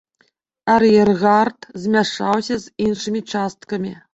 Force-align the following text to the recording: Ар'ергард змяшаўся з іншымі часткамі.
Ар'ергард 0.75 1.69
змяшаўся 1.83 2.61
з 2.65 2.75
іншымі 2.87 3.23
часткамі. 3.35 3.93